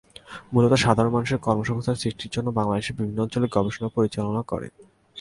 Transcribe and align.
মূলত 0.53 0.73
সাধারণ 0.75 1.11
মানুষের 1.11 1.39
কর্মসংস্থান 1.39 1.95
সৃষ্টির 1.95 2.33
জন্য 2.35 2.47
বাংলাদেশের 2.51 2.97
বিভিন্ন 2.97 3.19
অঞ্চলে 3.21 3.47
গবেষণা 3.51 3.89
পরিচালনা 3.89 4.41
করে। 4.43 4.67